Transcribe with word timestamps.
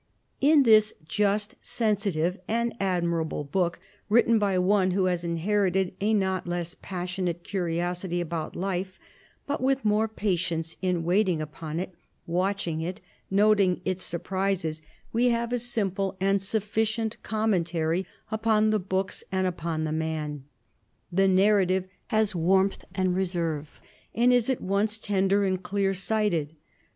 In 0.39 0.63
this 0.63 0.95
just, 1.07 1.53
sensitive, 1.61 2.39
and 2.47 2.73
admirable 2.79 3.43
book, 3.43 3.79
written 4.09 4.39
by 4.39 4.57
one 4.57 4.89
who 4.89 5.05
has 5.05 5.23
inherited 5.23 5.93
a 6.01 6.15
not 6.15 6.47
less 6.47 6.75
passionate 6.81 7.43
curiosity 7.43 8.19
about 8.19 8.55
life, 8.55 8.97
but 9.45 9.61
with 9.61 9.85
more 9.85 10.07
patience 10.07 10.75
in 10.81 11.03
waiting 11.03 11.39
upon 11.39 11.79
it, 11.79 11.93
watching 12.25 12.81
it, 12.81 12.99
noting 13.29 13.79
its 13.85 14.01
surprises, 14.01 14.81
we 15.13 15.27
have 15.27 15.53
a 15.53 15.59
simple 15.59 16.17
and 16.19 16.41
sufficient 16.41 17.21
commentary 17.21 18.07
upon 18.31 18.71
the 18.71 18.79
books 18.79 19.23
and 19.31 19.45
upon 19.45 19.83
the 19.83 19.91
man. 19.91 20.45
The 21.11 21.27
narrative 21.27 21.87
has 22.07 22.33
warmth 22.33 22.85
and 22.95 23.13
reserve, 23.15 23.79
and 24.15 24.33
is 24.33 24.49
at 24.49 24.61
once 24.61 24.97
tender 24.97 25.45
and 25.45 25.61
clear 25.61 25.93
sighted. 25.93 26.55